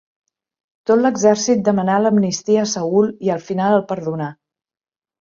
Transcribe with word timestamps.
Tot 0.91 1.01
l'exèrcit 1.07 1.61
demanà 1.69 1.99
l'amnistia 2.07 2.65
a 2.65 2.73
Saül 2.75 3.15
i 3.29 3.35
al 3.39 3.47
final 3.53 3.81
el 3.81 3.89
perdonà. 3.95 4.35